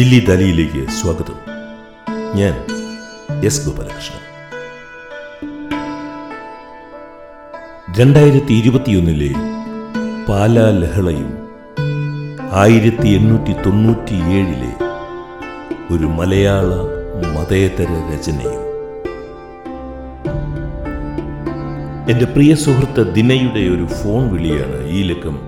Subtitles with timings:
[0.00, 1.34] ദില്ലി ദലിയിലേക്ക് സ്വാഗതം.
[2.34, 2.54] ഞാൻ
[3.44, 4.22] എസ് ഗോപാലകൃഷ്ണൻ.
[7.98, 9.32] രണ്ടായിരത്തി ഇരുപത്തിയൊന്നിലെ
[10.28, 11.32] പാലാ ലഹളയും
[12.52, 14.72] ആയിരത്തി എണ്ണൂറ്റി തൊണ്ണൂറ്റിയേഴിലെ
[15.94, 16.70] ഒരു മലയാള
[17.36, 18.62] മതേതര രചനയും.
[22.10, 25.38] എന്റെ പ്രിയ സുഹൃത്ത് ദിനയുടെ ഒരു ഫോൺ വിളിയാണ് ഈ ലക്കം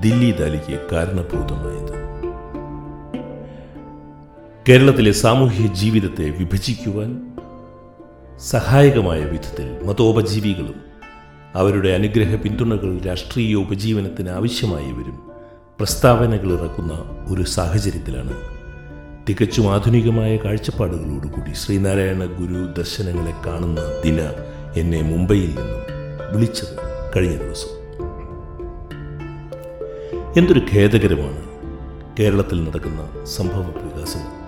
[0.00, 1.89] ദില്ലി ദാലിക്ക് കാരണഭൂതമായത്.
[4.68, 7.30] കേരളത്തിലെ സാമൂഹ്യ ജീവിതത്തെ വിഭജിക്കുവാൻ
[8.40, 10.74] സഹായകമായ വിധത്തിൽ മതോപജീവികളും
[11.54, 15.30] അവരുടെ അനുഗ്രഹ പിന്തുണകൾ രാഷ്ട്രീയ ഉപജീവനത്തിന് ആവശ്യമായവരും
[15.78, 16.92] പ്രസ്താവനകൾ ഇറക്കുന്ന
[17.28, 18.34] ഒരു സാഹചര്യത്തിലാണ്.
[19.28, 24.32] തികച്ചും ആധുനികമായ കാഴ്ചപ്പാടുകളോടുകൂടി ശ്രീനാരായണ ഗുരു ദർശനങ്ങളെ കാണുന്ന ദിന
[24.76, 25.82] എന്നെ മുംബൈയിൽ നിന്നും
[26.32, 26.76] വിളിച്ചത്
[27.16, 27.72] കഴിഞ്ഞ ദിവസം.
[30.36, 31.42] എന്തൊരു ഖേദകരമാണ്
[32.18, 34.39] കേരളത്തിൽ നടക്കുന്ന സംഭവ വികാസങ്ങൾ.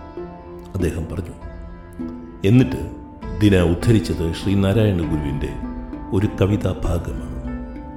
[0.74, 1.34] അദ്ദേഹം പറഞ്ഞു
[2.44, 2.90] എന്നിട്ട്
[3.40, 5.48] ദിന ഉദ്ധരിച്ചത് ശ്രീനാരായണ ഗുരുവിന്റെ
[6.12, 7.42] ഒരു കവിതാ ഭാഗമാണ്.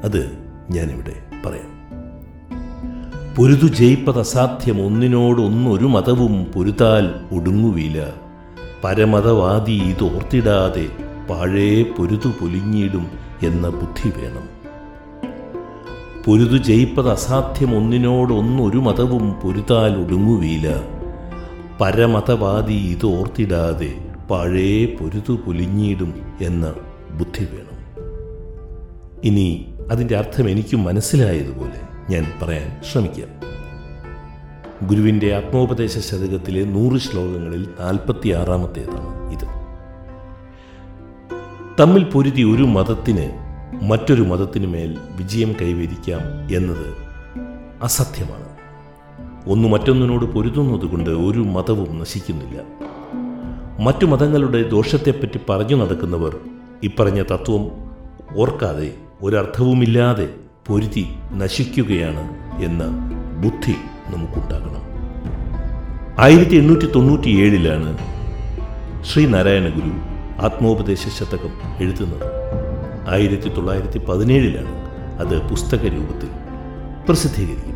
[0.03, 0.37] അത്
[0.71, 1.13] ഞാനിവിടെ
[1.45, 1.75] പറയാം.
[3.35, 8.13] പൊരുതു ജയിപ്പത് അസാധ്യം ഒന്നിനോടൊന്നൊരു മതവും പൊരുതാൽ ഒടുങ്ങുവില്ല
[8.83, 10.87] പരമതവാദി ഇതോർത്തിടാതെ
[11.29, 13.07] പാഴേ പൊരുതു പൊലിഞ്ഞിടും
[13.43, 14.55] എന്ന ബുദ്ധി വേണം.
[16.25, 20.94] പൊരുതു ജയിപ്പത് അസാധ്യം ഒന്നിനോടൊന്നൊരു മതവും പൊരുതാൽ ഒടുങ്ങുവില്ല
[21.81, 26.73] പരമതവാദി ഇതോർത്തിടാതെ പഴയ പൊരുതു പുലിഞ്ഞിടും എന്ന്
[27.13, 27.75] ബുദ്ധി വേണം.
[29.23, 33.27] ഇനി അതിന്റെ അർത്ഥം എനിക്ക് മനസ്സിലായതുപോലെ ഞാൻ പറയാൻ ശ്രമിക്കാം.
[34.87, 39.47] ഗുരുവിന്റെ ആത്മോപദേശ ശതകത്തിലെ നൂറ് ശ്ലോകങ്ങളിൽ നാൽപ്പത്തി ആറാമത്തേതാണ് ഇത്.
[41.79, 43.31] തമ്മിൽ പൊരുതി ഒരു മതത്തിന്
[43.83, 46.93] മറ്റൊരു മതത്തിനു മേൽ വിജയം കൈവരിക്കാം എന്നത്
[47.83, 48.54] അസത്യമാണ്.
[49.47, 52.61] ഒന്ന് മറ്റൊന്നിനോട് പൊരുതുന്നതുകൊണ്ട് ഒരു മതവും നശിക്കുന്നില്ല.
[53.79, 56.37] മറ്റു മതങ്ങളുടെ ദോഷത്തെപ്പറ്റി പറഞ്ഞു നടക്കുന്നവർ
[56.83, 57.71] ഇപ്പറഞ്ഞ തത്വം
[58.35, 60.29] ഓർക്കാതെ ഒരർത്ഥവുമില്ലാതെ
[60.67, 62.23] പൊരുതി നശിക്കുകയാണ്
[62.63, 62.83] എന്ന
[63.43, 63.75] ബുദ്ധി
[64.15, 64.83] നമുക്കുണ്ടാകണം.
[66.19, 67.97] ആയിരത്തി എണ്ണൂറ്റി തൊണ്ണൂറ്റി ഏഴിലാണ്
[69.03, 69.91] ശ്രീനാരായണ ഗുരു
[70.41, 72.27] ആത്മോപദേശ ശതകം എഴുതുന്നത്.
[73.09, 74.75] ആയിരത്തി തൊള്ളായിരത്തി പതിനേഴിലാണ്
[75.19, 76.29] അത് പുസ്തക രൂപത്തിൽ
[77.05, 77.74] പ്രസിദ്ധീകരിക്കപ്പെടുന്നത്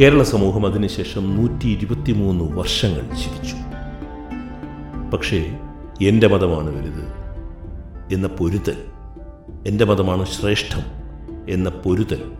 [0.00, 3.56] കേരള സമൂഹം അതിനുശേഷം നൂറ്റി ഇരുപത്തിമൂന്ന് വർഷങ്ങൾ ജീവിച്ചു.
[5.10, 5.58] പക്ഷേ
[6.02, 7.04] എന്റെ മതമാണ് വലുത്
[8.14, 8.76] എന്ന പൊരുതൽ
[9.66, 10.80] എന്റെ മതമാണ് ശ്രേഷ്ഠം
[11.48, 12.32] എന്ന പൊരുതൽ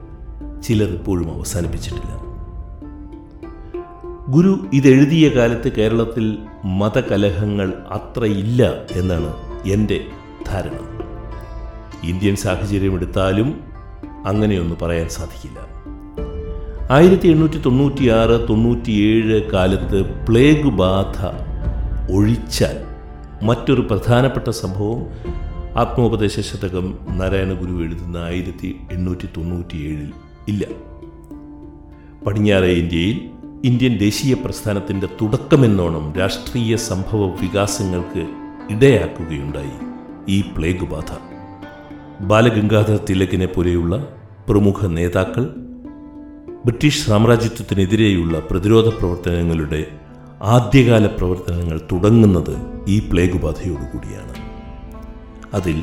[0.63, 2.15] ചിലർ ഇപ്പോഴും അവസാനിപ്പിച്ചിട്ടില്ല.
[4.29, 10.05] ഗുരു ഇതെഴുതിയ കാലത്ത് കേരളത്തിൽ മതകലഹങ്ങൾ അത്രയില്ല എന്നാണ് എന്റെ
[10.47, 10.79] ധാരണ.
[12.03, 13.61] ഇന്ത്യൻ സാഹചര്യം എടുത്താലും
[14.27, 15.74] അങ്ങനെയൊന്നും പറയാൻ സാധിക്കില്ല.
[16.91, 21.19] ആയിരത്തി എണ്ണൂറ്റി തൊണ്ണൂറ്റിയാറ് തൊണ്ണൂറ്റിയേഴ് കാലത്ത് പ്ലേഗ് ബാധ
[22.13, 22.77] ഒഴിച്ചാൽ
[23.43, 25.01] മറ്റൊരു പ്രധാനപ്പെട്ട സംഭവം
[25.77, 30.13] ആത്മോപദേശ ശതകം നാരായണ ഗുരു എഴുതുന്ന ആയിരത്തി എണ്ണൂറ്റി തൊണ്ണൂറ്റിയേഴിൽ
[30.49, 30.65] ഇല്ല.
[32.27, 33.19] പടിഞ്ഞാറേ ഇന്ത്യയിൽ
[33.65, 38.23] ഇന്ത്യൻ ദേശീയ പ്രസ്ഥാനത്തിന്റെ തുടക്കമെന്നോണം രാഷ്ട്രീയ സംഭവ വികാസങ്ങൾക്ക്
[38.71, 39.75] ഇടയാക്കുകയുണ്ടായി
[40.29, 41.11] ഈ പ്ലേഗ് ബാധ
[42.21, 44.09] ബാലഗംഗാധർ തിലകിനെ പോലെയുള്ള
[44.49, 45.64] പ്രമുഖ നേതാക്കൾ
[46.65, 49.81] ബ്രിട്ടീഷ് സാമ്രാജ്യത്വത്തിനെതിരെയുള്ള പ്രതിരോധ പ്രവർത്തനങ്ങളുടെ
[50.43, 52.55] ആദ്യകാല പ്രവർത്തനങ്ങൾ തുടങ്ങുന്നത്
[52.89, 54.35] ഈ പ്ലേഗ് ബാധയോടുകൂടിയാണ്
[55.55, 55.77] അതിൽ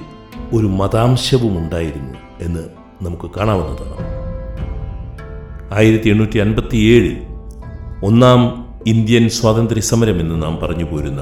[0.54, 2.64] ഒരു മതാംശവും ഉണ്ടായിരുന്നു എന്ന്
[3.02, 4.08] നമുക്ക് കാണാവുന്നതാണ്.
[5.74, 7.18] ആയിരത്തി എണ്ണൂറ്റി അൻപത്തി ഏഴിൽ
[8.06, 8.42] ഒന്നാം
[8.88, 11.22] ഇന്ത്യൻ സ്വാതന്ത്ര്യ സമരം എന്ന് നാം പറഞ്ഞു പോരുന്ന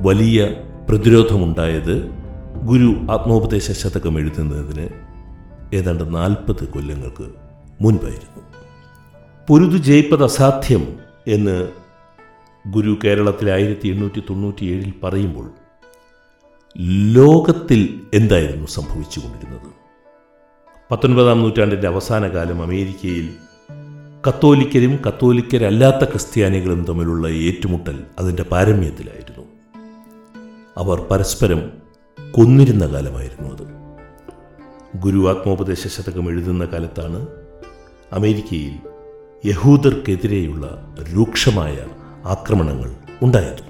[0.00, 0.48] വലിയ
[0.88, 1.94] പ്രതിരോധമുണ്ടായത്
[2.62, 4.88] ഗുരു ആത്മോപദേശ ശതകം എഴുതുന്നതിന്
[5.76, 7.26] ഏതാണ്ട് നാൽപ്പത് കൊല്ലങ്ങൾക്ക്
[7.80, 8.37] മുൻപായിരുന്നു.
[9.48, 11.68] പൊരുതു ജയിപ്പത് അസാധ്യം എന്ന്
[12.70, 15.50] ഗുരു കേരളത്തിൽ ആയിരത്തി എണ്ണൂറ്റി തൊണ്ണൂറ്റിയേഴിൽ പറയുമ്പോൾ
[17.12, 19.72] ലോകത്തിൽ എന്തായിരുന്നു സംഭവിച്ചുകൊണ്ടിരുന്നത്?
[20.90, 23.34] പത്തൊൻപതാം നൂറ്റാണ്ടിന്റെ അവസാന കാലം അമേരിക്കയിൽ
[24.28, 29.44] കത്തോലിക്കരും കത്തോലിക്കരല്ലാത്ത ക്രിസ്ത്യാനികളും തമ്മിലുള്ള ഏറ്റുമുട്ടൽ അതിന്റെ പാരമ്യത്തിലായിരുന്നു.
[30.76, 31.72] അവർ പരസ്പരം
[32.30, 33.66] കൊന്നിരുന്ന കാലമായിരുന്നു അത്.
[34.96, 37.26] ഗുരു ആത്മോപദേശ ശതകം എഴുതുന്ന കാലത്താണ്
[38.12, 38.97] അമേരിക്കയിൽ
[39.46, 41.76] യഹൂദർക്കെതിരെയുള്ള രൂക്ഷമായ
[42.24, 42.90] ആക്രമണങ്ങൾ
[43.22, 43.68] ഉണ്ടായത്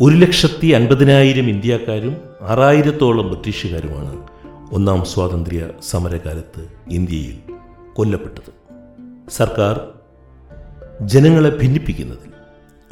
[0.00, 4.28] ഒരു ലക്ഷത്തി അൻപതിനായിരം ഇന്ത്യക്കാരും ആറായിരത്തോളം ബ്രിട്ടീഷുകാരുമാണ്
[4.72, 7.38] ഒന്നാം സ്വാതന്ത്ര്യ സമരകാലത്ത് ഇന്ത്യയിൽ
[7.92, 8.52] കൊല്ലപ്പെട്ടത്.
[9.30, 9.88] സർക്കാർ
[11.02, 12.32] ജനങ്ങളെ ഭിന്നിപ്പിക്കുന്നതിൽ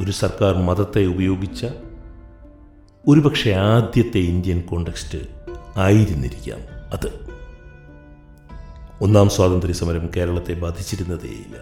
[0.04, 1.66] ഒരു സർക്കാർ മതത്തെ ഉപയോഗിച്ച
[3.08, 5.18] ഒരുപക്ഷെ ആദ്യത്തെ ഇന്ത്യൻ കോണ്ടക്സ്റ്റ്
[5.76, 6.58] ആയിരുന്നിരിക്കാം
[6.92, 7.35] അത്.
[9.00, 11.56] ഒന്നാം സ്വാതന്ത്ര്യ സമരം കേരളത്തെ ബാധിച്ചിരുന്നതേയില്ല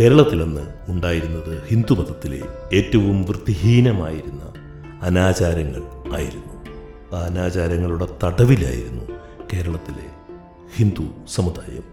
[0.00, 2.40] കേരളത്തിലന്ന് ഉണ്ടായിരുന്നത് ഹിന്ദുമതത്തിലെ
[2.72, 4.42] ഏറ്റവും വൃത്തിഹീനമായിരുന്ന
[5.02, 6.52] അനാചാരങ്ങൾ ആയിരുന്നു.
[7.16, 9.04] ആ അനാചാരങ്ങളുടെ തടവിലായിരുന്നു
[9.52, 10.06] കേരളത്തിലെ
[10.76, 11.04] ഹിന്ദു
[11.34, 11.84] സമുദായം.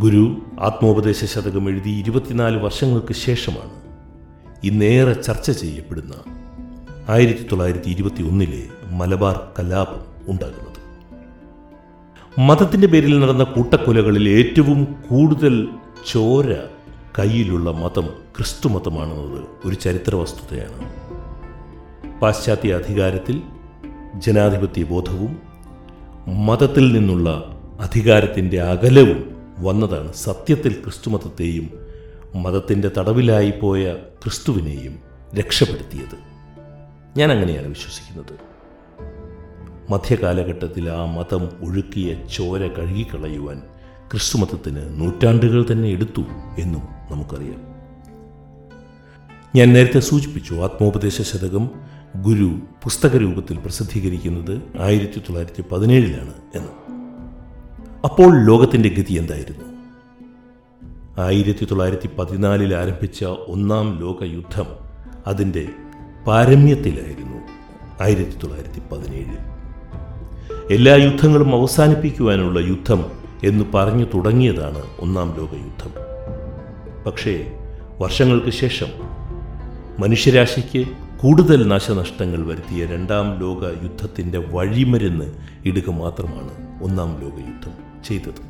[0.00, 3.82] ഗുരു ആത്മോപദേശ ശതകം എഴുതി ഇരുപത്തിനാല് വർഷങ്ങൾക്ക് ശേഷമാണ്
[4.64, 6.14] ഇന്നേറെ ചർച്ച ചെയ്യപ്പെടുന്ന
[7.08, 10.67] ആയിരത്തി തൊള്ളായിരത്തി ഇരുപത്തി ഒന്നിലെ മലബാർ കലാപം ഉണ്ടാകുന്നത്.
[12.38, 15.68] മതത്തിന്റെ പേരിൽ നടന്ന കൂട്ടക്കൊലകളിൽ ഏറ്റവും കൂടുതൽ
[16.10, 16.50] ചോര
[17.18, 18.06] കയ്യിലുള്ള മതം
[18.36, 20.84] ക്രിസ്തു മതമാണെന്നത് ഒരു ചരിത്ര വസ്തുതയാണ്
[22.20, 23.42] പാശ്ചാത്യ അധികാരത്തിൽ
[24.16, 25.32] ജനാധിപത്യ ബോധവും
[26.46, 27.28] മതത്തിൽ നിന്നുള്ള
[27.80, 29.20] അധികാരത്തിന്റെ അകലവും
[29.58, 31.66] വന്നതാണ് സത്യത്തിൽ ക്രിസ്തുമതത്തെയും
[32.34, 34.94] മതത്തിന്റെ തടവിലായി പോയ ക്രിസ്തുവിനെയും
[35.34, 36.16] രക്ഷപ്പെടുത്തിയത്.
[37.18, 38.34] ഞാൻ അങ്ങനെയാണ് വിശ്വസിക്കുന്നത്.
[39.90, 43.62] മധ്യകാലഘട്ടത്തിൽ ആ മതം ഒഴുക്കിയ ചോര കഴുകിക്കളയുവാൻ
[44.10, 46.20] ക്രിസ്തുമതത്തിന് നൂറ്റാണ്ടുകൾ തന്നെ എടുത്തു
[46.58, 47.68] എന്നും നമുക്കറിയാം.
[49.56, 51.70] ഞാൻ നേരത്തെ സൂചിപ്പിച്ചു ആത്മോപദേശ ശതകം
[52.16, 56.68] ഗുരു പുസ്തക രൂപത്തിൽ പ്രസിദ്ധീകരിക്കുന്നത് ആയിരത്തി തൊള്ളായിരത്തി പതിനേഴിലാണ് എന്ന്.
[58.04, 59.68] അപ്പോൾ ലോകത്തിന്റെ ഗതി എന്തായിരുന്നു?
[61.22, 64.66] ആയിരത്തി തൊള്ളായിരത്തി പതിനാലിൽ ആരംഭിച്ച ഒന്നാം ലോകയുദ്ധം
[65.26, 65.68] അതിന്റെ
[66.26, 67.38] പാരമ്യത്തിലായിരുന്നു
[68.02, 69.57] ആയിരത്തി തൊള്ളായിരത്തി പതിനേഴിൽ
[70.70, 73.04] എല്ലാ യുദ്ധങ്ങളും അവസാനിപ്പിക്കുവാനുള്ള യുദ്ധം
[73.44, 75.92] എന്ന് പറഞ്ഞു തുടങ്ങിയതാണ് ഒന്നാം ലോക യുദ്ധം
[77.06, 77.52] പക്ഷേ
[77.98, 78.90] വർഷങ്ങൾക്ക് ശേഷം
[79.98, 80.82] മനുഷ്യരാശിക്ക്
[81.20, 85.28] കൂടുതൽ നാശനഷ്ടങ്ങൾ വരുത്തിയ രണ്ടാം ലോക യുദ്ധത്തിന്റെ വഴിമരുന്ന്
[85.64, 88.42] ഇടുക മാത്രമാണ് ഒന്നാം ലോക യുദ്ധം ചെയ്തത്.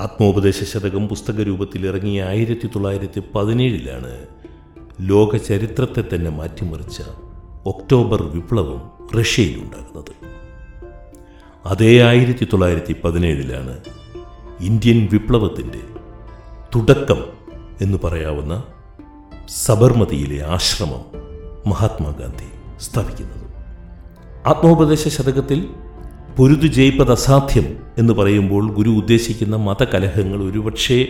[0.00, 4.12] ആത്മോപദേശ ശതകം പുസ്തക രൂപത്തിൽ ഇറങ്ങിയ ആയിരത്തി തൊള്ളായിരത്തി പതിനേഴിലാണ്
[5.00, 6.98] ലോക ചരിത്രത്തെ തന്നെ മാറ്റിമറിച്ച
[7.68, 10.12] ഒക്ടോബർ വിപ്ലവം റഷ്യയിലുണ്ടാകുന്നത്.
[11.66, 13.76] അതേ ആയിരത്തി തൊള്ളായിരത്തി പതിനേഴിലാണ്
[14.60, 15.80] ഇന്ത്യൻ വിപ്ലവത്തിന്റെ
[16.76, 17.24] തുടക്കം
[17.80, 18.62] എന്ന് പറയാവുന്ന
[19.48, 21.04] സബർമതിയിലെ ആശ്രമം
[21.66, 23.48] മഹാത്മാഗാന്ധി സ്ഥാപിക്കുന്നത്.
[24.46, 25.68] ആത്മോപദേശ ശതകത്തിൽ
[26.38, 31.06] പൊരുതു ജയിപ്പത് അസാധ്യം എന്ന് പറയുമ്പോൾ ഗുരു ഉദ്ദേശിക്കുന്ന മതകലഹങ്ങൾ ഒരുപക്ഷേ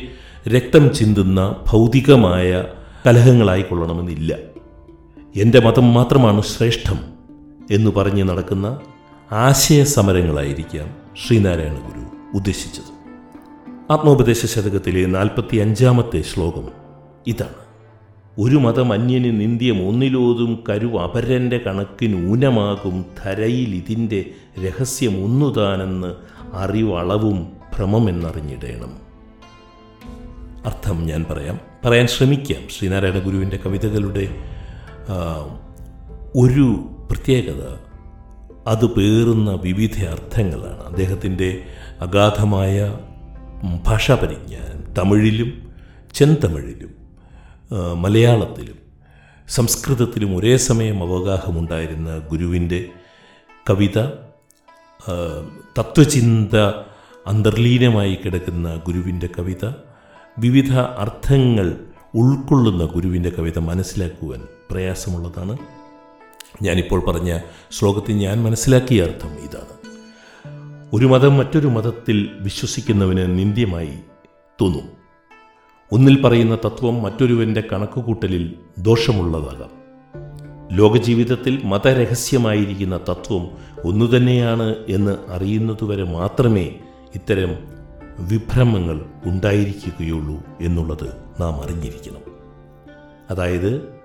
[0.49, 2.65] രക്തം ചിന്തുന്ന ഭൗതികമായ
[3.07, 4.37] കലഹങ്ങളായിക്കൊള്ളണമെന്നില്ല.
[5.37, 6.99] എന്റെ മതം മാത്രമാണ് ശ്രേഷ്ഠം
[7.71, 8.81] എന്ന് പറഞ്ഞ് നടക്കുന്ന
[9.33, 10.97] ആശയ സമരങ്ങളായിരിക്കാം
[11.27, 13.11] ശ്രീനാരായണ ഗുരു ഉദ്ദേശിച്ചത്.
[13.93, 16.69] ആത്മോപദേശ ശതകത്തിലെ നാൽപ്പത്തി അഞ്ചാമത്തെ ശ്ലോകം
[17.27, 17.69] ഇതാണ്.
[18.39, 24.25] ഒരു മതം അന്യന് നിന്ദ്യം ഒന്നിലോതും കരു അപരന്റെ കണക്കിന് ഊനമാകും ധരയിൽ ഇതിന്റെ
[24.67, 26.15] രഹസ്യം ഒന്നുതാനെന്ന്
[26.53, 29.09] അറിവളവും ഭ്രമമെന്നറിഞ്ഞിടേണം.
[30.67, 31.59] അർത്ഥം ഞാൻ പറയാം.
[31.85, 34.48] പറയാൻ ശ്രമിക്കാം ശ്രീനാരായണ ഗുരുവിന്റെ കവിതകളുടെ
[36.37, 37.63] ഒരു പ്രത്യേകത
[38.67, 40.83] അത് പേറുന്ന വിവിധ അർത്ഥങ്ങളാണ്.
[40.85, 41.63] അദ്ദേഹത്തിന്റെ
[42.01, 42.99] അഗാധമായ
[43.87, 45.51] ഭാഷാപരിജ്ഞാനം തമിഴിലും
[46.15, 46.93] ചെന്തമിഴിലും
[48.03, 48.79] മലയാളത്തിലും
[49.49, 52.89] സംസ്കൃതത്തിലും ഒരേ സമയം അവഗാഹമുണ്ടായിരുന്ന ഗുരുവിന്റെ
[53.71, 53.99] കവിത
[55.79, 56.57] തത്വചിന്ത
[57.27, 59.65] അന്തർലീനമായി കിടക്കുന്ന ഗുരുവിന്റെ കവിത
[60.39, 65.59] വിവിധ അർത്ഥങ്ങൾ ഉൾക്കൊള്ളുന്ന ഗുരുവിന്റെ കവിത മനസ്സിലാക്കുവാൻ പ്രയാസമുള്ളതാണ്.
[66.63, 67.39] ഞാനിപ്പോൾ പറഞ്ഞ
[67.71, 69.79] ശ്ലോകത്തിൽ ഞാൻ മനസ്സിലാക്കിയ അർത്ഥം ഇതാണ്.
[70.93, 73.99] ഒരു മതം മറ്റൊരു മതത്തിൽ വിശ്വസിക്കുന്നവന് നിന്ദ്യമായി
[74.61, 74.89] തോന്നും.
[75.93, 79.79] ഒന്നിൽ പറയുന്ന തത്വം മറ്റൊരുവന്റെ കണക്കുകൂട്ടലിൽ ദോഷമുള്ളതാകാം.
[80.77, 83.49] ലോകജീവിതത്തിൽ മതരഹസ്യമായിരിക്കുന്ന തത്വം
[83.85, 86.65] ഒന്നുതന്നെയാണ് എന്ന് അറിയുന്നതുവരെ മാത്രമേ
[87.15, 87.55] ഇത്തരം
[88.19, 92.23] വിഭ്രമങ്ങൾ ഉണ്ടായിരിക്കുകയുള്ളൂ എന്നുള്ളത് നാം അറിഞ്ഞിരിക്കണം.
[93.31, 93.99] അതായത്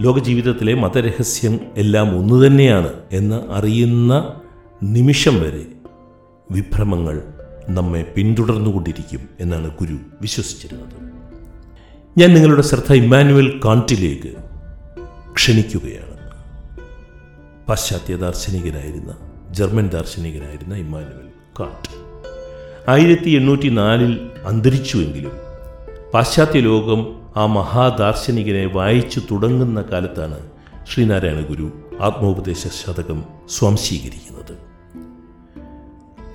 [0.00, 4.40] ലോകജീവിതത്തിലെ മതരഹസ്യം എല്ലാം ഒന്നുതന്നെയാണ് എന്ന് അറിയുന്ന
[4.82, 5.66] നിമിഷം വരെ
[6.50, 7.22] വിഭ്രമങ്ങൾ
[7.68, 11.10] നമ്മെ പിന്തുടർന്നുകൊണ്ടിരിക്കും എന്നാണ് ഗുരു വിശ്വസിച്ചിരുന്നത്.
[12.18, 14.36] ഞാൻ നിങ്ങളുടെ ശ്രദ്ധ ഇമ്മാനുവൽ കാണ്ടിലേക്ക്
[15.34, 16.10] ക്ഷണിക്കുകയാണ്.
[17.68, 19.16] പാശ്ചാത്യ ദാർശനികനായിരുന്ന
[19.50, 21.28] ജർമ്മൻ ദാർശനികനായിരുന്ന ഇമ്മാനുവൽ
[21.60, 22.10] കാണ്ട്
[22.90, 25.49] ആയിരത്തി എണ്ണൂറ്റി നാലിൽ അന്തരിച്ചുവെങ്കിലും
[26.14, 30.38] പാശ്ചാത്യ ലോകം ആ മഹാദാർശനികനെ വായിച്ചു തുടങ്ങുന്ന കാലത്താണ്
[30.92, 34.58] ശ്രീനാരായണ ഗുരു ആത്മോപദേശ ശതകം സ്വാംശീകരിക്കുന്നത്.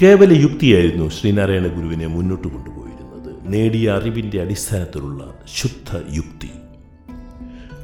[0.01, 3.53] കേവല യുക്തിയായിരുന്നു ശ്രീനാരായണ ഗുരുവിനെ മുന്നോട്ട് കൊണ്ടുപോയിരുന്നത്.
[3.53, 6.49] നേടിയ അറിവിന്റെ അടിസ്ഥാനത്തിലുള്ള ശുദ്ധ യുക്തി.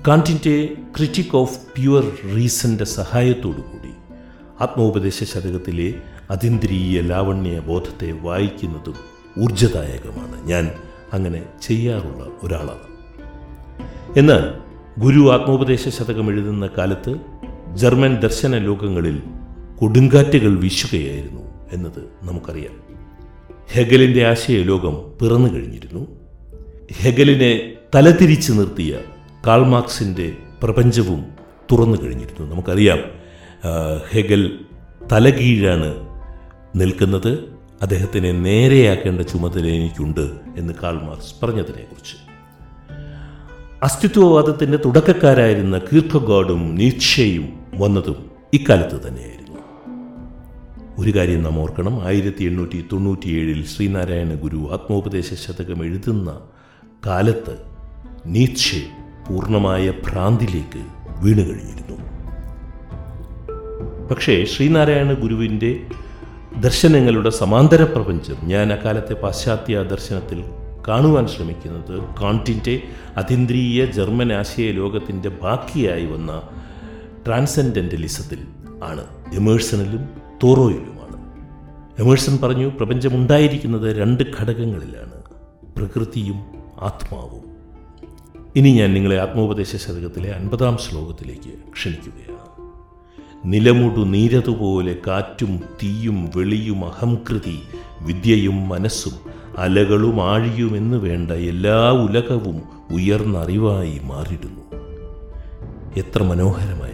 [0.07, 3.91] കാന്റിന്റെ ക്രിറ്റിക് ഓഫ് പ്യുവർ റീസന്റെ സഹായത്തോടുകൂടി
[4.61, 5.93] ആത്മോപദേശ ശതകത്തിലെ
[6.29, 8.95] അതീന്ദ്രിയ ലാവണ്യ ബോധത്തെ വായിക്കുന്നതും
[9.43, 10.71] ഊർജദായകമാണ് ഞാൻ
[11.13, 12.87] അങ്ങനെ ചെയ്യാറുള്ള ഒരാളാണ്.
[14.17, 14.43] എന്നാൽ
[14.99, 17.15] ഗുരു ആത്മോപദേശ ശതകം എഴുതുന്ന കാലത്ത്
[17.73, 19.21] ജർമ്മൻ ദർശന ലോകങ്ങളിൽ
[19.79, 21.41] കൊടുങ്കാറ്റുകൾ വീശുകയായിരുന്നു
[21.71, 22.91] എന്നത് നമുക്കറിയാം.
[23.71, 26.07] ഹെഗലിന്റെ ആശയലോകം പിറന്നു കഴിഞ്ഞിരുന്നു.
[26.93, 28.99] ഹെഗലിനെ തലതിരിച്ച് നിർത്തിയ
[29.47, 31.25] കാൾമാർക്സിന്റെ പ്രപഞ്ചവും
[31.71, 32.51] തുറന്നു കഴിഞ്ഞിരുന്നു.
[32.51, 32.99] നമുക്കറിയാം
[34.09, 34.59] ഹെഗൽ
[35.11, 35.93] തലകീഴാണ്
[36.75, 37.60] നിൽക്കുന്നത്.
[37.81, 42.15] അദ്ദേഹത്തിനെ നേരെയാക്കേണ്ട ചുമതല എനിക്കുണ്ട് എന്ന് കാൾ മാർക്സ് പറഞ്ഞതിനെക്കുറിച്ച്.
[43.83, 49.57] അസ്തിത്വവാദത്തിന്റെ തുടക്കക്കാരായിരുന്ന കീർക്കഗോഡും നീക്ഷയും വന്നതും ഇക്കാലത്ത് തന്നെയായിരുന്നു.
[50.97, 52.07] ഒരു കാര്യം നാം ഓർക്കണം.
[52.07, 56.39] ആയിരത്തി എണ്ണൂറ്റി തൊണ്ണൂറ്റിയേഴിൽ ശ്രീനാരായണ ഗുരു ആത്മോപദേശ ശതകം എഴുതുന്ന
[57.05, 57.57] കാലത്ത്
[58.25, 58.75] നീച്ച
[59.29, 60.85] പൂർണമായ ഭ്രാന്തിലേക്ക്
[61.21, 62.11] വീണുകഴിഞ്ഞിരുന്നു.
[64.07, 65.79] പക്ഷേ ശ്രീനാരായണ ഗുരുവിന്റെ
[66.61, 70.43] ദർശനങ്ങളുടെ സമാന്തര പ്രപഞ്ചം ഞാൻ അക്കാലത്തെ പാശ്ചാത്യ ദർശനത്തിൽ
[70.87, 72.81] കാണുവാൻ ശ്രമിക്കുന്നത് കാണ്ടിന്റെ
[73.17, 76.41] അതീന്ദ്രീയ ജർമ്മൻ ആശയ ലോകത്തിന്റെ ബാക്കിയായി വന്ന
[77.27, 78.37] ട്രാൻസെൻഡന്റലിസത്തിൽ
[78.83, 79.03] ആണ്.
[79.33, 80.09] എമേഴ്സണിലും
[80.43, 81.17] തോറോയിലുമാണ്.
[82.01, 85.21] എമേഴ്സൺ പറഞ്ഞു പ്രപഞ്ചമുണ്ടായിരിക്കുന്നത് രണ്ട് ഘടകങ്ങളിലാണ്
[85.77, 86.35] പ്രകൃതിയും
[86.81, 87.43] ആത്മാവും.
[88.55, 92.40] ഇനി ഞാൻ നിങ്ങളെ ആത്മോപദേശ ശതകത്തിലെ അൻപതാം ശ്ലോകത്തിലേക്ക് ക്ഷണിക്കുകയാണ്.
[93.45, 97.59] നിലമുടു നീരതുപോലെ കാറ്റും തീയും വെളിയും അഹംകൃതി
[98.01, 99.13] വിദ്യയും മനസ്സും
[99.57, 104.61] അലകളും ആഴിയുമെന്ന് വേണ്ട എല്ലാ ഉലകവും ഉയർന്നറിവായി മാറിയിടുന്നു
[105.97, 106.93] എത്ര മനോഹരമായ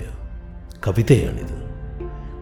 [0.87, 1.67] കവിതയാണിത്.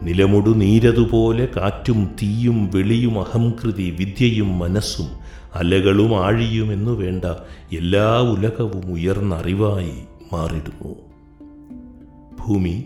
[0.03, 5.07] നിലമുടു നീരതുപോലെ കാറ്റും തീയും വെളിയും അഹംകൃതി വിദ്യയും മനസ്സും
[5.55, 7.25] അലകളും ആഴിയുമെന്നു വേണ്ട
[7.75, 9.93] എല്ലാ ഉലകവും ഉയർന്നറിവായി
[10.33, 10.95] മാറിടുന്നു.
[12.39, 12.85] ഭൂമി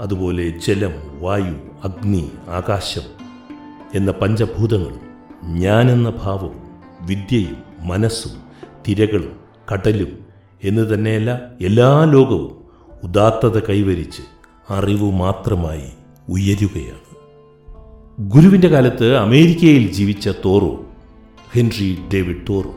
[0.00, 3.02] അതുപോലെ ജലം വായു അഗ്നി ആകാശം
[3.94, 4.98] എന്ന പഞ്ചഭൂതങ്ങൾ
[5.44, 6.60] ഞാനെന്ന ഭാവവും
[7.00, 8.32] വിദ്യയും മനസ്സും
[8.88, 9.36] തിരകളും
[9.72, 10.18] കടലും
[10.64, 12.56] എന്ന് തന്നെയല്ല എല്ലാ ലോകവും
[13.04, 14.22] ഉദാത്തത കൈവരിച്ച്
[14.72, 15.90] അറിവ് മാത്രമായി
[16.28, 17.08] ഉയരുകയാണ്.
[18.20, 20.86] ഗുരുവിന്റെ കാലത്ത് അമേരിക്കയിൽ ജീവിച്ച തോറോ
[21.52, 22.74] ഹെൻറി ഡേവിഡ് തോറോ.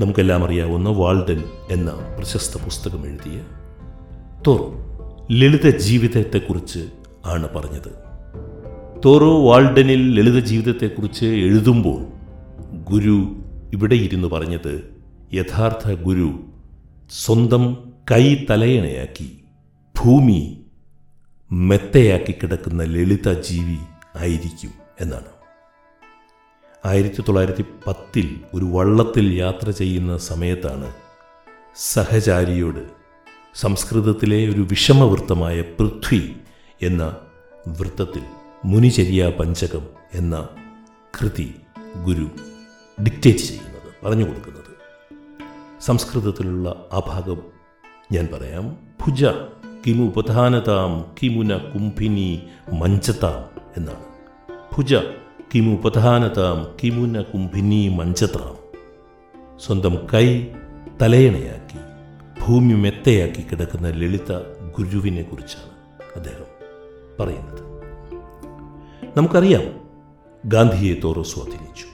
[0.00, 3.40] നമുക്കെല്ലാം അറിയാവുന്ന വാൾഡൻ എന്ന പ്രശസ്ത പുസ്തകം എഴുതിയ
[4.46, 4.93] തോറോ.
[5.32, 6.88] ലളിത ജീവിതത്തെക്കുറിച്ച്
[7.24, 7.92] ആണ് പറഞ്ഞത്.
[9.04, 12.06] തോറോ വാൾഡനിൽ ലളിത ജീവിതത്തെക്കുറിച്ച് എഴുതുമ്പോൾ
[12.92, 13.36] ഗുരു
[13.72, 14.94] ഇവിടെ ഇരുന്ന് പറഞ്ഞത്
[15.32, 16.40] യഥാർത്ഥ ഗുരു
[17.10, 19.38] സ്വന്തം കൈ തലയണയാക്കി
[20.00, 20.64] ഭൂമി
[21.52, 23.78] മെത്തയാക്കി കിടക്കുന്ന ലളിത ജീവി
[24.16, 25.30] ആയിരിക്കും എന്നാണ്.
[26.84, 30.94] ആയിരത്തി തൊള്ളായിരത്തി പത്തിൽ ഒരു വള്ളത്തിൽ യാത്ര ചെയ്യുന്ന സമയത്താണ്
[31.76, 33.03] സഹചാരിയോട്
[33.54, 36.32] സംസ്കൃതത്തിലെ ഒരു വിഷമവൃത്തമായ പൃഥ്വി
[36.82, 37.16] എന്ന
[37.68, 38.22] വൃത്തത്തിൽ
[38.64, 40.48] മുനിചര്യ പഞ്ചകം എന്ന
[41.20, 41.54] കൃതി
[42.04, 42.30] ഗുരു
[43.02, 44.74] ഡിക്റ്റേറ്റ് ചെയ്യുന്നത് പറഞ്ഞു കൊടുക്കുന്നത്.
[45.82, 47.42] സംസ്കൃതത്തിലുള്ള ആ ഭാഗം
[48.12, 48.76] ഞാൻ പറയാം.
[49.04, 49.24] ഭുജ
[49.86, 52.42] കിമുപധാനതാം കിമുന കുംഭിനി
[52.72, 54.04] മഞ്ചതാം എന്നാണ്.
[54.76, 54.94] ഭുജ
[55.54, 58.56] കിമുപധാനതാം കിമുന കുംഭിനി മഞ്ചതാം
[59.60, 60.46] സ്വന്തം കൈ
[61.02, 61.63] തലയണയാക്കി
[62.48, 64.32] ഭൂമി മെത്തയാക്കി കിടക്കുന്ന ലളിത
[64.78, 65.70] ഗുരുവിനെ കുറിച്ചാണ്
[66.16, 66.46] അദ്ദേഹം
[67.20, 67.60] പറയുന്നത്.
[69.16, 69.62] നമുക്കറിയാം
[70.44, 71.86] ഗാന്ധിയെ തോറോ സ്വാധീനിച്ചു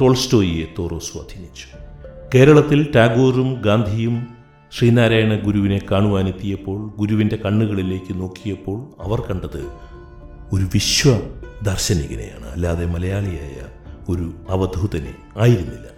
[0.00, 1.66] ടോൾസ്റ്റോയിയെ തോറോ സ്വാധീനിച്ചു.
[2.34, 4.26] കേരളത്തിൽ ടാഗോറും ഗാന്ധിയും
[4.78, 9.66] ശ്രീനാരായണ ഗുരുവിനെ കാണുവാനെത്തിയപ്പോൾ ഗുരുവിന്റെ കണ്ണുകളിലേക്ക് നോക്കിയപ്പോൾ അവർ കണ്ടത്
[10.52, 11.20] ഒരു വിശ്വ
[11.62, 13.56] ദാർശനികനെയാണ് അല്ലാതെ മലയാളിയായ
[14.08, 15.88] ഒരു അവധൂതനെ ആയിരുന്നില്ല.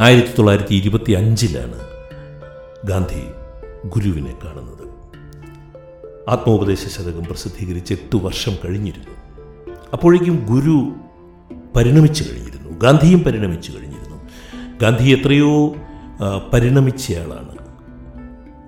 [0.00, 1.87] ആയിരത്തി തൊള്ളായിരത്തി ഇരുപത്തി അഞ്ചിലാണ്
[2.84, 3.22] ഗാന്ധി
[3.88, 4.88] ഗുരുവിനെ കാണുന്നത്.
[6.28, 9.14] ആത്മോപദേശ ശതകം പ്രസിദ്ധീകരിച്ച് എട്ട് വർഷം കഴിഞ്ഞിരുന്നു.
[9.92, 10.92] അപ്പോഴേക്കും ഗുരു
[11.76, 12.78] പരിണമിച്ചു കഴിഞ്ഞിരുന്നു.
[12.78, 14.16] ഗാന്ധിയും പരിണമിച്ചു കഴിഞ്ഞിരുന്നു.
[14.82, 15.74] ഗാന്ധി എത്രയോ
[16.52, 17.58] പരിണമിച്ചയാളാണ്.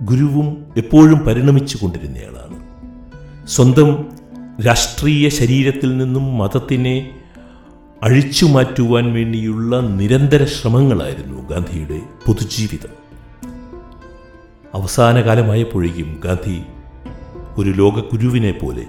[0.09, 2.61] ഗുരുവും എപ്പോഴും പരിണമിച്ചു കൊണ്ടിരുന്നയാളാണ്.
[3.49, 4.09] സ്വന്തം
[4.67, 7.21] രാഷ്ട്രീയ ശരീരത്തിൽ നിന്നും മതത്തിനെ
[8.03, 13.10] അഴിച്ചു മാറ്റുവാൻ വേണ്ടിയുള്ള നിരന്തര ശ്രമങ്ങളായിരുന്നു ഗാന്ധിയുടെ പൊതുജീവിതം.
[14.75, 16.63] അവസാന കാലമായപ്പോഴേക്കും ഗാന്ധി
[17.59, 18.85] ഒരു ലോകഗുരുവിനെ പോലെ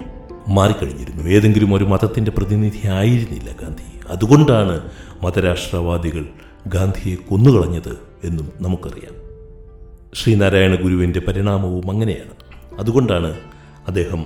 [0.48, 1.24] മാറിക്കഴിഞ്ഞിരുന്നു.
[1.24, 4.08] ഏതെങ്കിലും ഒരു മതത്തിന്റെ പ്രതിനിധി ആയിരുന്നില്ല ഗാന്ധി.
[4.10, 4.90] അതുകൊണ്ടാണ്
[5.24, 6.26] മതരാഷ്ട്രവാദികൾ
[6.68, 9.14] ഗാന്ധിയെ കൊന്നുകളഞ്ഞത് എന്നും നമുക്കറിയാം.
[10.14, 12.32] ശ്രീനാരായണ ഗുരുവിന്റെ പരിണാമവും അങ്ങനെയാണ്.
[12.80, 13.40] അതുകൊണ്ടാണ്
[13.88, 14.26] അദ്ദേഹം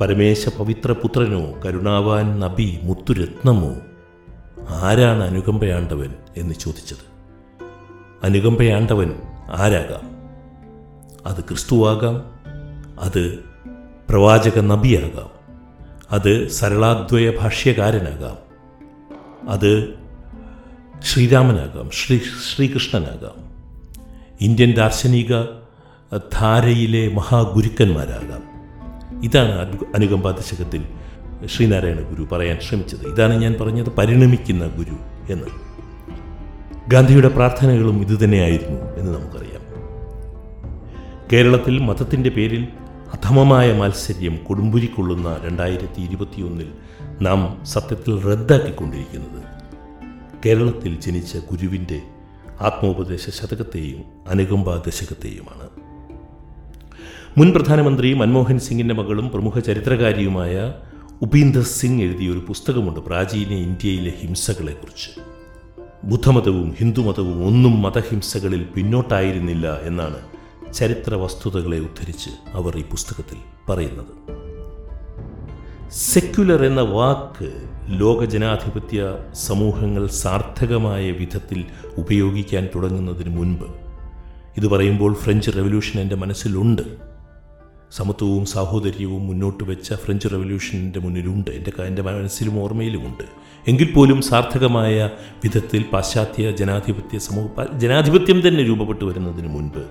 [0.00, 3.74] പരമേശ പവിത്രപുത്രനോ കരുണാവാൻ നബി മുത്തുരത്നമോ
[4.68, 7.10] ആരാണ് അനുകമ്പയാണ്ടവൻ എന്ന് ചോദിച്ചത്.
[8.24, 9.14] അനുകമ്പയാണ്ടവൻ
[9.56, 10.09] ആരാകാം?
[11.26, 12.22] അത് ക്രിസ്തുവാകാം
[13.00, 13.38] അത്
[14.08, 15.30] പ്രവാചക നബിയാകാം
[16.10, 18.36] അത് സരളാദ്വയ ഭാഷ്യകാരനാകാം
[19.48, 19.94] അത്
[21.02, 23.50] ശ്രീരാമനാകാം ശ്രീ ശ്രീകൃഷ്ണനാകാം
[24.40, 25.42] ഇന്ത്യൻ ദാർശനിക
[26.16, 28.50] ധാരയിലെ മഹാഗുരുക്കന്മാരാകാം.
[29.24, 30.84] ഇതാണ് അനു- അനുകമ്പാദശകത്തിൽ
[31.46, 33.08] ശ്രീനാരായണ ഗുരു പറയാൻ ശ്രമിച്ചത്.
[33.08, 34.96] ഇതാണ് ഞാൻ പറഞ്ഞത് പരിണമിക്കുന്ന ഗുരു
[35.32, 35.46] എന്ന്.
[36.88, 39.59] ഗാന്ധിയുടെ പ്രാർത്ഥനകളും ഇതുതന്നെയായിരുന്നു എന്ന് നമുക്കറിയാം.
[41.32, 42.68] കേരളത്തിൽ മതത്തിന്റെ പേരിൽ
[43.12, 46.72] അധമമായ മാത്സര്യം കൊടുമ്പുരിക്കൊള്ളുന്ന രണ്ടായിരത്തി ഇരുപത്തിയൊന്നിൽ
[47.22, 49.42] നാം സത്യത്തിൽ റദ്ദാക്കിക്കൊണ്ടിരിക്കുന്നത്.
[50.46, 52.02] കേരളത്തിൽ ജനിച്ച ഗുരുവിന്റെ
[52.60, 55.68] ആത്മോപദേശ ശതകത്തെയും അനുകമ്പ ദശകത്തെയുമാണ്.
[57.38, 60.74] മുൻ പ്രധാനമന്ത്രി മൻമോഹൻ സിംഗിന്റെ മകളും പ്രമുഖ ചരിത്രകാരിയുമായ
[61.22, 65.20] ഉപീന്ദർ സിംഗ് എഴുതിയ ഒരു പുസ്തകമുണ്ട് പ്രാചീന ഇന്ത്യയിലെ ഹിംസകളെക്കുറിച്ച്.
[66.04, 70.29] ബുദ്ധമതവും ഹിന്ദുമതവും ഒന്നും മതഹിംസകളിൽ പിന്നോട്ടായിരുന്നില്ല എന്നാണ്
[70.74, 73.36] ചരിത്ര വസ്തുതകളെ ഉദ്ധരിച്ച് അവർ ഈ പുസ്തകത്തിൽ
[73.68, 74.40] പറയുന്നത്.
[75.90, 81.64] സെക്യുലർ എന്ന വാക്ക് ലോക ജനാധിപത്യ സമൂഹങ്ങൾ സാർത്ഥകമായ വിധത്തിൽ
[81.98, 83.64] ഉപയോഗിക്കാൻ തുടങ്ങുന്നതിന് മുൻപ്
[84.56, 86.82] ഇത് പറയുമ്പോൾ ഫ്രഞ്ച് റെവല്യൂഷൻ എന്റെ മനസ്സിലുണ്ട്.
[87.90, 91.50] സമത്വവും സാഹോദര്യവും മുന്നോട്ട് വെച്ച ഫ്രഞ്ച് റെവല്യൂഷന്റെ മുന്നിലുണ്ട്.
[91.50, 93.24] എന്റെ എന്റെ മനസ്സിലും ഓർമ്മയിലുമുണ്ട്.
[93.68, 95.10] എങ്കിൽ പോലും സാർത്ഥകമായ
[95.44, 99.84] വിധത്തിൽ പാശ്ചാത്യ ജനാധിപത്യ സമൂഹ ജനാധിപത്യം തന്നെ രൂപപ്പെട്ടു വരുന്നതിന് മുൻപ്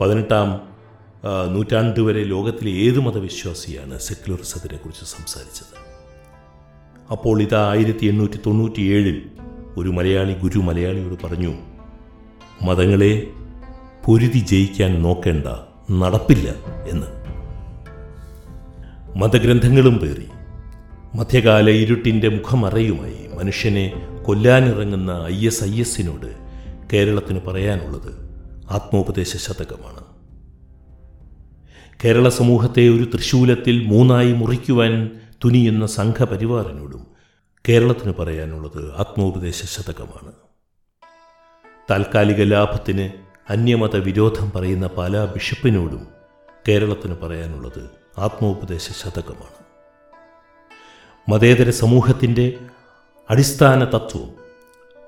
[0.00, 0.60] പതിനെട്ടാം
[1.54, 5.76] നൂറ്റാണ്ട് വരെ ലോകത്തിലെ ഏത് മതവിശ്വാസിയാണ് സെക്യുലറിസത്തിനെ കുറിച്ച് സംസാരിച്ചത്?
[7.10, 9.22] അപ്പോൾ ഇത് ആയിരത്തി എണ്ണൂറ്റി തൊണ്ണൂറ്റി ഏഴിൽ
[9.76, 11.54] ഒരു മലയാളി ഗുരു മലയാളിയോട് പറഞ്ഞു
[12.62, 13.30] മതങ്ങളെ
[14.06, 15.46] പൊരുതി ജയിക്കാൻ നോക്കേണ്ട
[15.90, 16.48] നടപ്പില്ല
[16.88, 17.06] എന്ന്.
[19.16, 20.26] മതഗ്രന്ഥങ്ങളും പേറി
[21.14, 23.92] മധ്യകാല ഇരുട്ടിന്റെ മുഖമറയുമായി മനുഷ്യനെ
[24.26, 26.34] കൊല്ലാനിറങ്ങുന്ന ഐ എസ് ഐ എസിനോട്
[26.92, 28.23] കേരളത്തിന് പറയാനുള്ളത്
[28.70, 30.02] ആത്മോപദേശ ശതകമാണ്
[32.04, 35.10] കേരള സമൂഹത്തെ ഒരു തൃശൂലത്തിൽ മൂന്നായി മുറിക്കുവാൻ
[35.44, 37.06] തുനിയുന്ന സംഘപരിവാറിനോടും
[37.68, 40.32] കേരളത്തിന് പറയാനുള്ളത് ആത്മോപദേശ ശതകമാണ്
[41.90, 43.10] താൽക്കാലിക ലാഭത്തിന്
[43.50, 46.06] അന്യമത വിരോധം പറയുന്ന പല ബിഷപ്പിനോടും
[46.68, 49.60] കേരളത്തിന് പറയാനുള്ളത് ആത്മോപദേശ ശതകമാണ്
[51.28, 52.58] മതേതര സമൂഹത്തിന്റെ
[53.28, 54.43] അടിസ്ഥാന തത്വം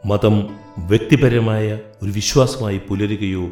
[0.06, 3.46] മതം വ്യക്തിപരമായ ഒരു വിശ്വാസമായി പുലരുകയോ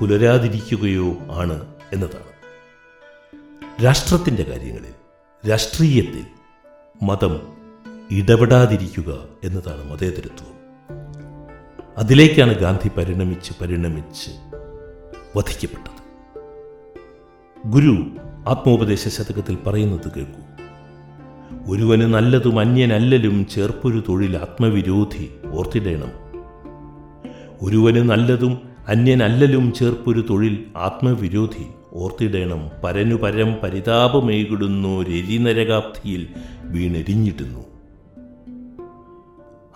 [0.00, 2.32] പുലരാതിരിക്കുകയോ ആണ് എന്നതാണ്.
[3.84, 4.94] രാഷ്ട്രത്തിന്റെ കാര്യങ്ങളിൽ
[5.50, 6.26] രാഷ്ട്രീയത്തിൽ
[7.02, 7.40] മതം
[8.10, 10.54] ഇടപെടാതിരിക്കുക എന്നതാണ് മതേതരത്വം.
[11.98, 14.30] അതിലേക്കാണ് ഗാന്ധി പരിണമിച്ച് പരിണമിച്ച്
[15.38, 16.02] വധിക്കപ്പെട്ടത്.
[17.66, 18.16] ഗുരു
[18.48, 20.51] ആത്മോപദേശ ശതകത്തിൽ പറയുന്നത് കേൾക്കൂ.
[21.68, 26.12] ഒരുവന് നല്ലതും അന്യനല്ലലും ചേർപ്പൊരു തൊഴിൽ ആത്മവിരോധി ഓർത്തിടേണം.
[27.62, 32.70] ഒരുവന് നല്ലതും അന്യനല്ലലും ചേർപ്പൊരു തൊഴിൽ ആത്മവിരോധി ഓർത്തിടേണം.
[32.84, 36.26] പരനു പരം പരിതാപമേകിടുന്നു രരിനരകാബ്ധിയിൽ
[36.62, 37.64] വീണെരിഞ്ഞിടുന്നു.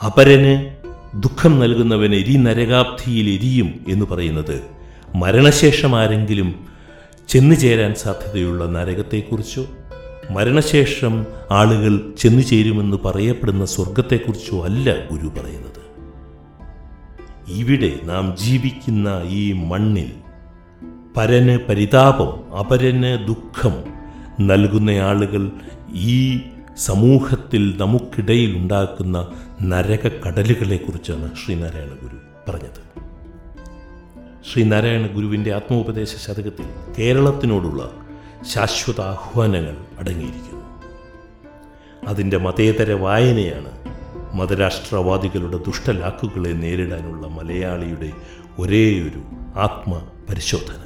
[0.06, 0.76] അപരന്
[1.22, 4.62] ദുഃഖം നൽകുന്നവൻ എരി നരകാബ്ധിയിൽ എരിയും എന്ന് പറയുന്നത്
[5.14, 6.54] മരണശേഷം ആരെങ്കിലും
[7.28, 9.66] ചെന്നു ചേരാൻ സാധ്യതയുള്ള നരകത്തെക്കുറിച്ചോ
[10.30, 15.76] മരണശേഷം ആളുകൾ ചെന്നു ചേരുമെന്ന് പറയപ്പെടുന്ന സ്വർഗത്തെക്കുറിച്ചോ അല്ല ഗുരു പറയുന്നത്.
[17.48, 20.12] ഇവിടെ നാം ജീവിക്കുന്ന ഈ മണ്ണിൽ
[21.16, 23.84] പരന് പരിതാപം അപരന് ദുഃഖം
[24.46, 25.50] നൽകുന്ന ആളുകൾ
[25.94, 26.40] ഈ
[26.76, 29.28] സമൂഹത്തിൽ നമുക്കിടയിൽ ഉണ്ടാക്കുന്ന
[29.62, 32.16] നരക കടലുകളെക്കുറിച്ചാണ് ശ്രീനാരായണ ഗുരു
[32.48, 32.82] പറഞ്ഞത്.
[34.52, 37.90] ശ്രീനാരായണ ഗുരുവിന്റെ ആത്മോപദേശ ശതകത്തിൽ കേരളത്തിനോടുള്ള
[38.48, 40.66] ശാശ്വത ആഹ്വാനങ്ങൾ അടങ്ങിയിരിക്കുന്നു.
[42.06, 43.86] അതിന്റെ മതേതര വായനയാണ്
[44.34, 48.12] മതരാഷ്ട്രവാദികളുടെ ദുഷ്ടലാക്കുകളെ നേരിടാനുള്ള മലയാളിയുടെ
[48.58, 49.22] ഒരേയൊരു
[49.56, 50.82] ആത്മപരിശോധന.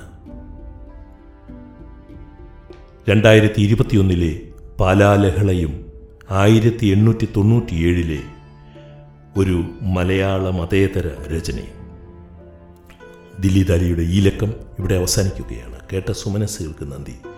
[3.08, 4.40] രണ്ടായിരത്തി ഇരുപത്തിയൊന്നിലെ
[4.80, 5.92] പാലാലഹളയും
[6.30, 8.22] ആയിരത്തി എണ്ണൂറ്റി തൊണ്ണൂറ്റിയേഴിലെ
[9.36, 11.80] ഒരു മലയാള മതേതര രചനയും.
[13.40, 15.76] ദിലീപ് അലിയുടെ ഈ ലക്കം ഇവിടെ അവസാനിക്കുകയാണ്.
[15.92, 17.29] കേട്ട സുമനസ്സുകൾക്ക് നന്ദി.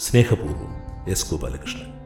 [0.00, 0.72] സ്നേഹപൂർവം
[1.06, 1.99] എസ് ഗോപാലകൃഷ്ണൻ